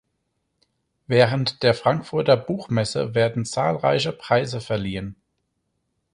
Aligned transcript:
Während 1.05 1.61
der 1.61 1.75
Frankfurter 1.75 2.35
Buchmesse 2.35 3.13
werden 3.13 3.45
zahlreiche 3.45 4.11
Preise 4.11 4.59
verliehen. 4.59 5.15